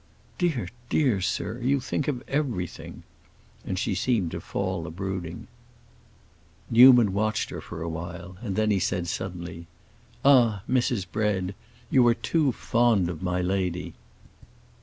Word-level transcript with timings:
"Dear, 0.39 0.67
dear, 0.89 1.21
sir, 1.21 1.59
you 1.59 1.79
think 1.79 2.07
of 2.07 2.23
everything." 2.27 3.03
And 3.63 3.77
she 3.77 3.93
seemed 3.93 4.31
to 4.31 4.39
fall 4.41 4.87
a 4.87 4.89
brooding. 4.89 5.45
Newman 6.71 7.13
watched 7.13 7.51
her 7.51 7.81
a 7.83 7.87
while, 7.87 8.35
and 8.41 8.55
then 8.55 8.71
he 8.71 8.79
said 8.79 9.07
suddenly. 9.07 9.67
"Ah, 10.25 10.63
Mrs. 10.67 11.05
Bread, 11.11 11.53
you 11.91 12.07
are 12.07 12.15
too 12.15 12.51
fond 12.51 13.09
of 13.09 13.21
my 13.21 13.41
lady!" 13.41 13.93